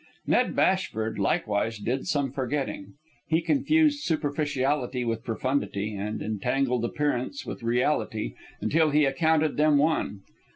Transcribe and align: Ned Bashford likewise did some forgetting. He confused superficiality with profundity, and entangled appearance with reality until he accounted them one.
Ned 0.25 0.55
Bashford 0.55 1.19
likewise 1.19 1.77
did 1.77 2.07
some 2.07 2.31
forgetting. 2.31 2.95
He 3.27 3.39
confused 3.39 4.03
superficiality 4.03 5.05
with 5.05 5.23
profundity, 5.23 5.93
and 5.93 6.23
entangled 6.23 6.83
appearance 6.83 7.45
with 7.45 7.61
reality 7.61 8.33
until 8.61 8.89
he 8.89 9.05
accounted 9.05 9.57
them 9.57 9.77
one. 9.77 10.21